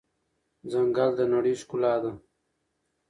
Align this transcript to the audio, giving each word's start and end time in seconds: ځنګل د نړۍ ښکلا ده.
ځنګل 0.71 1.11
د 1.17 1.19
نړۍ 1.33 1.53
ښکلا 1.61 1.95
ده. 2.03 2.11